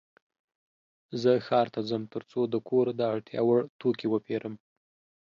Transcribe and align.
زه 1.21 1.31
ښار 1.45 1.67
ته 1.73 1.79
ځم 1.89 2.03
ترڅو 2.13 2.41
د 2.49 2.55
کور 2.69 2.85
د 2.99 3.01
اړتیا 3.13 3.41
وړ 3.45 3.59
توکې 3.81 4.07
وپيرم. 4.09 4.55